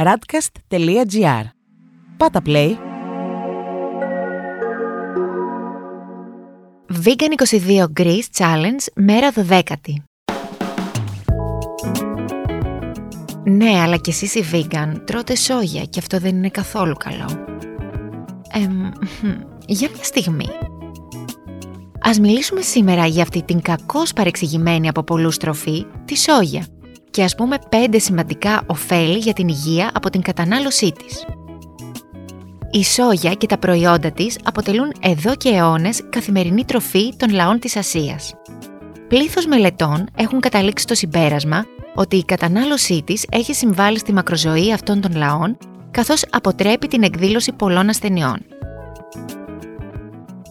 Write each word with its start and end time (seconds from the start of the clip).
radcast.gr. 0.00 1.44
Πάτα 2.16 2.42
play. 2.46 2.74
Vegan 7.04 7.58
22 7.60 7.84
Greece 8.00 8.28
Challenge, 8.38 8.84
μέρα 8.94 9.32
12η. 9.36 9.94
Ναι, 13.44 13.80
αλλά 13.80 13.96
κι 13.96 14.10
εσείς 14.10 14.34
οι 14.34 14.44
vegan 14.52 14.94
τρώτε 15.04 15.36
σόγια 15.36 15.84
και 15.84 15.98
αυτό 15.98 16.18
δεν 16.18 16.36
είναι 16.36 16.48
καθόλου 16.48 16.94
καλό. 16.94 17.44
Εμ, 18.52 18.90
για 19.66 19.88
μια 19.94 20.04
στιγμή. 20.04 20.48
Ας 22.00 22.18
μιλήσουμε 22.18 22.60
σήμερα 22.60 23.06
για 23.06 23.22
αυτή 23.22 23.42
την 23.42 23.60
κακώς 23.60 24.12
παρεξηγημένη 24.12 24.88
από 24.88 25.02
πολλούς 25.02 25.36
τροφή, 25.36 25.86
τη 26.04 26.18
σόγια 26.18 26.66
και 27.14 27.22
ας 27.22 27.34
πούμε 27.34 27.56
πέντε 27.68 27.98
σημαντικά 27.98 28.62
ωφέλη 28.66 29.18
για 29.18 29.32
την 29.32 29.48
υγεία 29.48 29.90
από 29.94 30.10
την 30.10 30.22
κατανάλωσή 30.22 30.92
της. 30.92 31.24
Η 32.70 32.84
σόγια 32.84 33.32
και 33.34 33.46
τα 33.46 33.58
προϊόντα 33.58 34.10
της 34.12 34.38
αποτελούν 34.44 34.92
εδώ 35.00 35.34
και 35.34 35.48
αιώνες 35.48 36.02
καθημερινή 36.10 36.64
τροφή 36.64 37.16
των 37.16 37.30
λαών 37.30 37.58
της 37.58 37.76
Ασίας. 37.76 38.34
Πλήθος 39.08 39.46
μελετών 39.46 40.06
έχουν 40.16 40.40
καταλήξει 40.40 40.82
στο 40.82 40.94
συμπέρασμα 40.94 41.64
ότι 41.94 42.16
η 42.16 42.24
κατανάλωσή 42.24 43.02
της 43.02 43.26
έχει 43.30 43.54
συμβάλει 43.54 43.98
στη 43.98 44.12
μακροζωή 44.12 44.72
αυτών 44.72 45.00
των 45.00 45.16
λαών 45.16 45.56
καθώς 45.90 46.24
αποτρέπει 46.30 46.86
την 46.88 47.02
εκδήλωση 47.02 47.52
πολλών 47.52 47.88
ασθενειών. 47.88 48.38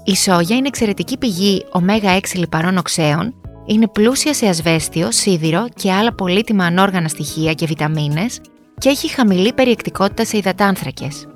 Η 0.04 0.16
σόγια 0.16 0.55
είναι 0.55 0.68
εξαιρετική 0.68 1.18
πηγή 1.18 1.66
ω6 1.71 2.20
λιπαρών 2.34 2.77
οξέων, 2.77 3.34
είναι 3.66 3.88
πλούσια 3.88 4.34
σε 4.34 4.48
ασβέστιο, 4.48 5.12
σίδηρο 5.12 5.67
και 5.76 5.91
άλλα 5.91 6.13
πολύτιμα 6.13 6.66
ανόργανα 6.66 7.08
στοιχεία 7.08 7.54
και 7.54 7.66
βιταμίνες 7.66 8.41
και 8.77 8.90
έχει 8.90 9.09
χαμηλή 9.09 9.54
περιεκτικότητα 9.54 10.26
σε 10.26 10.38
υδατάνθρακες. 10.38 11.27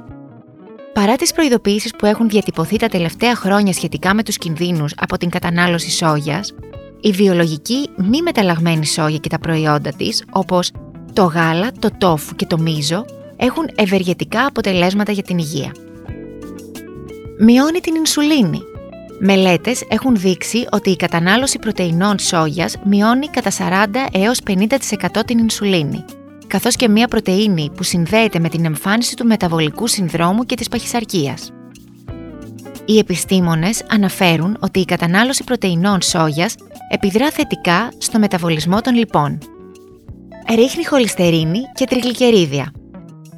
Παρά 0.93 1.15
τις 1.15 1.33
προειδοποιήσεις 1.33 1.91
που 1.91 2.05
έχουν 2.05 2.29
διατυπωθεί 2.29 2.77
τα 2.77 2.87
τελευταία 2.87 3.35
χρόνια 3.35 3.73
σχετικά 3.73 4.13
με 4.13 4.23
τους 4.23 4.37
κινδύνους 4.37 4.93
από 4.97 5.17
την 5.17 5.29
κατανάλωση 5.29 5.91
σόγιας, 5.91 6.53
η 7.01 7.11
βιολογική 7.11 7.89
μη 7.97 8.21
μεταλλαγμένη 8.21 8.85
σόγια 8.85 9.17
και 9.17 9.29
τα 9.29 9.39
προϊόντα 9.39 9.91
της, 9.97 10.23
όπως 10.31 10.71
το 11.13 11.23
γάλα, 11.23 11.71
το 11.79 11.89
τόφου 11.97 12.35
και 12.35 12.45
το 12.45 12.57
μίζο, 12.57 13.05
έχουν 13.37 13.69
ευεργετικά 13.75 14.45
αποτελέσματα 14.45 15.11
για 15.11 15.23
την 15.23 15.37
υγεία. 15.37 15.71
Μειώνει 17.39 17.79
την 17.79 17.95
ινσουλίνη. 17.95 18.61
Μελέτες 19.19 19.83
έχουν 19.87 20.15
δείξει 20.15 20.67
ότι 20.71 20.89
η 20.89 20.95
κατανάλωση 20.95 21.59
πρωτεϊνών 21.59 22.19
σόγιας 22.19 22.75
μειώνει 22.83 23.27
κατά 23.27 23.51
40 23.51 24.07
έως 24.11 24.39
50% 24.47 25.25
την 25.25 25.37
ινσουλίνη, 25.37 26.05
καθώς 26.47 26.75
και 26.75 26.89
μία 26.89 27.07
πρωτεΐνη 27.07 27.71
που 27.75 27.83
συνδέεται 27.83 28.39
με 28.39 28.49
την 28.49 28.65
εμφάνιση 28.65 29.15
του 29.15 29.25
μεταβολικού 29.25 29.87
συνδρόμου 29.87 30.43
και 30.43 30.55
της 30.55 30.67
παχυσαρκίας. 30.67 31.51
Οι 32.85 32.97
επιστήμονες 32.97 33.83
αναφέρουν 33.89 34.57
ότι 34.59 34.79
η 34.79 34.85
κατανάλωση 34.85 35.43
πρωτεϊνών 35.43 36.01
σόγιας 36.01 36.55
επιδρά 36.91 37.31
θετικά 37.31 37.89
στο 37.97 38.19
μεταβολισμό 38.19 38.81
των 38.81 38.95
λιπών. 38.95 39.37
Ρίχνει 40.55 40.85
χολυστερίνη 40.85 41.59
και 41.73 41.85
τριγλικερίδια. 41.85 42.71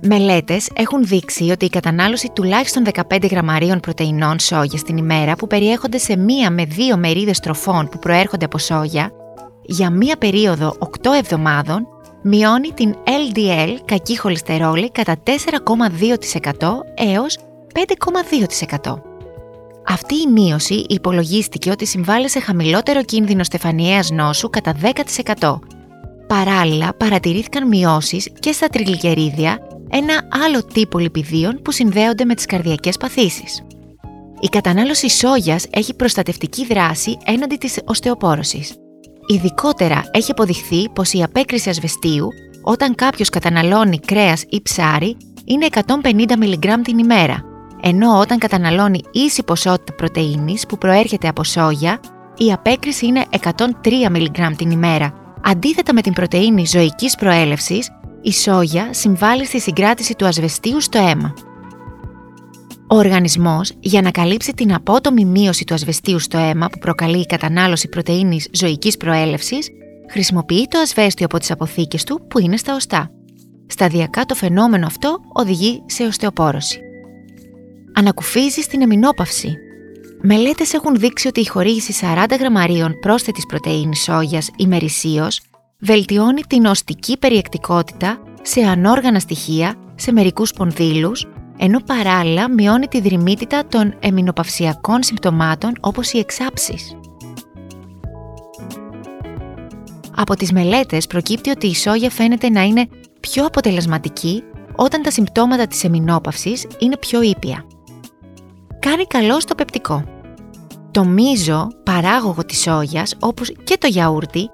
Μελέτες 0.01 0.69
έχουν 0.73 1.05
δείξει 1.05 1.49
ότι 1.49 1.65
η 1.65 1.69
κατανάλωση 1.69 2.31
τουλάχιστον 2.35 2.83
15 3.09 3.29
γραμμαρίων 3.31 3.79
πρωτεϊνών 3.79 4.39
σόγια 4.39 4.79
την 4.85 4.97
ημέρα 4.97 5.35
που 5.35 5.47
περιέχονται 5.47 5.97
σε 5.97 6.17
μία 6.17 6.51
με 6.51 6.65
δύο 6.65 6.97
μερίδες 6.97 7.39
τροφών 7.39 7.89
που 7.89 7.99
προέρχονται 7.99 8.45
από 8.45 8.57
σόγια 8.57 9.11
για 9.61 9.89
μία 9.89 10.17
περίοδο 10.17 10.75
8 10.79 10.87
εβδομάδων 11.19 11.87
μειώνει 12.21 12.71
την 12.71 12.95
LDL 13.03 13.75
κακή 13.85 14.17
χολυστερόλη 14.17 14.91
κατά 14.91 15.15
4,2% 15.23 16.69
έως 16.95 17.37
5,2%. 18.81 19.01
Αυτή 19.87 20.15
η 20.15 20.27
μείωση 20.31 20.85
υπολογίστηκε 20.89 21.69
ότι 21.69 21.85
συμβάλλει 21.85 22.29
σε 22.29 22.39
χαμηλότερο 22.39 23.03
κίνδυνο 23.03 23.43
στεφανιαίας 23.43 24.09
νόσου 24.09 24.49
κατά 24.49 24.75
10%. 25.39 25.59
Παράλληλα, 26.27 26.93
παρατηρήθηκαν 26.97 27.67
μειώσεις 27.67 28.29
και 28.39 28.51
στα 28.51 28.67
τριγλικερίδια, 28.67 29.59
ένα 29.89 30.27
άλλο 30.45 30.63
τύπο 30.73 30.99
λιπιδίων 30.99 31.61
που 31.61 31.71
συνδέονται 31.71 32.25
με 32.25 32.35
τις 32.35 32.45
καρδιακές 32.45 32.97
παθήσεις. 32.97 33.63
Η 34.39 34.47
κατανάλωση 34.47 35.09
σόγιας 35.09 35.65
έχει 35.69 35.93
προστατευτική 35.93 36.65
δράση 36.65 37.17
έναντι 37.25 37.55
της 37.55 37.79
οστεοπόρωσης. 37.85 38.75
Ειδικότερα 39.27 40.03
έχει 40.11 40.31
αποδειχθεί 40.31 40.89
πως 40.89 41.13
η 41.13 41.23
απέκριση 41.23 41.69
ασβεστίου 41.69 42.27
όταν 42.61 42.95
κάποιος 42.95 43.29
καταναλώνει 43.29 43.99
κρέας 43.99 44.43
ή 44.49 44.61
ψάρι 44.61 45.17
είναι 45.45 45.67
150 45.73 45.83
mg 46.41 46.79
την 46.83 46.97
ημέρα, 46.97 47.43
ενώ 47.81 48.19
όταν 48.19 48.37
καταναλώνει 48.37 49.01
ίση 49.11 49.43
ποσότητα 49.43 49.93
πρωτεΐνης 49.93 50.65
που 50.65 50.77
προέρχεται 50.77 51.27
από 51.27 51.43
σόγια, 51.43 51.99
η 52.37 52.51
απέκριση 52.51 53.05
είναι 53.05 53.25
103 53.39 53.65
mg 54.11 54.51
την 54.57 54.71
ημέρα. 54.71 55.13
Αντίθετα 55.43 55.93
με 55.93 56.01
την 56.01 56.13
πρωτεΐνη 56.13 56.65
ζωικής 56.65 57.15
προέλευσης, 57.15 57.89
η 58.21 58.31
σόγια 58.31 58.93
συμβάλλει 58.93 59.45
στη 59.45 59.59
συγκράτηση 59.59 60.15
του 60.15 60.25
ασβεστίου 60.25 60.81
στο 60.81 60.97
αίμα. 60.97 61.33
Ο 62.87 62.95
οργανισμός, 62.95 63.71
για 63.79 64.01
να 64.01 64.11
καλύψει 64.11 64.53
την 64.53 64.73
απότομη 64.73 65.25
μείωση 65.25 65.63
του 65.63 65.73
ασβεστίου 65.73 66.19
στο 66.19 66.37
αίμα 66.37 66.67
που 66.67 66.77
προκαλεί 66.77 67.19
η 67.19 67.25
κατανάλωση 67.25 67.87
πρωτεΐνης 67.87 68.47
ζωικής 68.51 68.97
προέλευσης, 68.97 69.69
χρησιμοποιεί 70.11 70.67
το 70.69 70.79
ασβέστιο 70.79 71.25
από 71.25 71.39
τις 71.39 71.51
αποθήκες 71.51 72.03
του 72.03 72.21
που 72.29 72.39
είναι 72.39 72.57
στα 72.57 72.75
οστά. 72.75 73.11
Σταδιακά 73.67 74.25
το 74.25 74.35
φαινόμενο 74.35 74.85
αυτό 74.85 75.19
οδηγεί 75.33 75.83
σε 75.85 76.03
οστεοπόρωση 76.03 76.79
ανακουφίζει 77.99 78.61
στην 78.61 78.81
αμινόπαυση. 78.81 79.57
Μελέτες 80.21 80.73
έχουν 80.73 80.95
δείξει 80.95 81.27
ότι 81.27 81.39
η 81.39 81.45
χορήγηση 81.45 81.93
40 82.01 82.37
γραμμαρίων 82.39 82.99
πρόσθετης 82.99 83.45
πρωτεΐνης 83.45 84.01
σόγιας 84.01 84.49
ημερησίως 84.57 85.41
βελτιώνει 85.79 86.41
την 86.41 86.65
οστική 86.65 87.17
περιεκτικότητα 87.17 88.19
σε 88.41 88.61
ανόργανα 88.61 89.19
στοιχεία 89.19 89.75
σε 89.95 90.11
μερικούς 90.11 90.49
σπονδύλους, 90.49 91.27
ενώ 91.57 91.79
παράλληλα 91.79 92.49
μειώνει 92.49 92.87
τη 92.87 93.01
δρυμύτητα 93.01 93.65
των 93.67 93.95
εμινοπαυσιακών 93.99 95.03
συμπτωμάτων 95.03 95.73
όπως 95.79 96.11
οι 96.11 96.17
εξάψεις. 96.17 96.95
Από 100.15 100.35
τις 100.35 100.51
μελέτες 100.51 101.07
προκύπτει 101.07 101.49
ότι 101.49 101.67
η 101.67 101.75
σόγια 101.75 102.09
φαίνεται 102.09 102.49
να 102.49 102.61
είναι 102.61 102.87
πιο 103.19 103.45
αποτελεσματική 103.45 104.43
όταν 104.75 105.01
τα 105.01 105.11
συμπτώματα 105.11 105.67
της 105.67 105.83
εμινόπαυσης 105.83 106.67
είναι 106.79 106.97
πιο 106.97 107.21
ήπια 107.21 107.65
κάνει 108.79 109.05
καλό 109.05 109.39
στο 109.39 109.55
πεπτικό. 109.55 110.03
Το 110.91 111.05
μίζο, 111.05 111.67
παράγωγο 111.83 112.45
της 112.45 112.61
σόγιας, 112.61 113.15
όπως 113.19 113.51
και 113.63 113.77
το 113.79 113.87
γιαούρτι, 113.87 114.49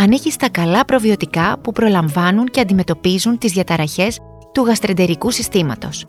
ανήκει 0.00 0.30
στα 0.30 0.48
καλά 0.48 0.84
προβιωτικά 0.84 1.58
που 1.58 1.72
προλαμβάνουν 1.72 2.46
και 2.46 2.60
αντιμετωπίζουν 2.60 3.38
τις 3.38 3.52
διαταραχές 3.52 4.18
του 4.52 4.62
γαστρεντερικού 4.62 5.30
συστήματος. 5.30 6.04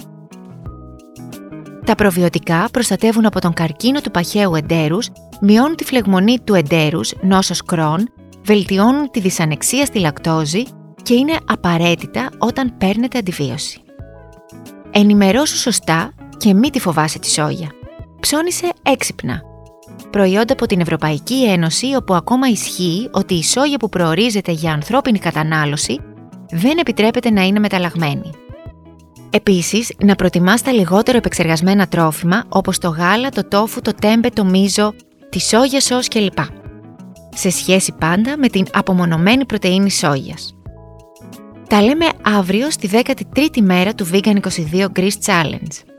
Τα 1.86 1.96
προβιωτικά 1.96 2.70
προστατεύουν 2.72 3.26
από 3.26 3.40
τον 3.40 3.54
καρκίνο 3.54 4.02
του 4.02 4.12
παχαίου 4.12 4.56
εντέρους, 4.56 5.10
μειώνουν 5.42 5.76
τη 5.76 5.84
φλεγμονή 5.84 6.40
του 6.40 6.54
εντέρους, 6.54 7.14
νόσος 7.22 7.62
κρόν, 7.62 8.10
βελτιώνουν 8.44 9.12
τη 9.12 9.20
δυσανεξία 9.20 9.86
στη 9.86 10.00
λακτόζη 10.00 10.64
και 11.04 11.14
είναι 11.14 11.38
απαραίτητα 11.46 12.30
όταν 12.38 12.78
παίρνετε 12.78 13.18
αντιβίωση. 13.18 13.82
Ενημερώσου 14.92 15.58
σωστά 15.58 16.14
και 16.38 16.54
μη 16.54 16.70
τη 16.70 16.80
φοβάσαι 16.80 17.20
τη 17.20 17.30
σόγια. 17.30 17.70
Ψώνισε 18.20 18.70
έξυπνα. 18.82 19.51
Προϊόντα 20.12 20.54
από 20.54 20.66
την 20.66 20.80
Ευρωπαϊκή 20.80 21.46
Ένωση 21.46 21.86
όπου 21.96 22.14
ακόμα 22.14 22.48
ισχύει 22.48 23.10
ότι 23.12 23.34
η 23.34 23.44
σόγια 23.44 23.78
που 23.78 23.90
προορίζεται 23.90 24.52
για 24.52 24.72
ανθρώπινη 24.72 25.20
κατανάλωση 25.20 26.00
δεν 26.52 26.78
επιτρέπεται 26.78 27.30
να 27.30 27.42
είναι 27.42 27.60
μεταλλαγμένη. 27.60 28.30
Επίσης, 29.30 29.94
να 30.04 30.16
προτιμάς 30.16 30.62
τα 30.62 30.72
λιγότερο 30.72 31.18
επεξεργασμένα 31.18 31.88
τρόφιμα 31.88 32.44
όπως 32.50 32.78
το 32.78 32.90
γάλα, 32.90 33.30
το 33.30 33.48
τόφου, 33.48 33.82
το 33.82 33.94
τέμπε, 33.94 34.30
το 34.30 34.46
μίζο, 34.46 34.94
τη 35.30 35.40
σόγια 35.40 35.82
σως 35.82 36.08
κλπ. 36.08 36.38
Σε 37.36 37.50
σχέση 37.50 37.94
πάντα 38.00 38.38
με 38.38 38.48
την 38.48 38.66
απομονωμένη 38.74 39.46
πρωτεΐνη 39.46 39.92
σόγιας. 39.92 40.56
Τα 41.70 41.82
λέμε 41.82 42.06
αύριο 42.22 42.72
στη 42.72 42.90
13η 42.94 43.62
μέρα 43.62 43.94
του 43.94 44.08
Vegan 44.12 44.36
22 44.36 44.86
Greece 44.96 45.20
Challenge. 45.26 45.91